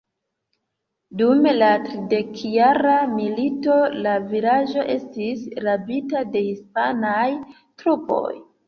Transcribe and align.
Dum 1.19 1.43
la 1.57 1.67
Tridekjara 1.83 2.95
Milito 3.19 3.77
la 4.07 4.17
vilaĝo 4.33 4.89
estis 4.97 5.45
rabita 5.69 6.27
de 6.35 6.47
hispanaj 6.51 7.25
trupoj. 7.63 8.31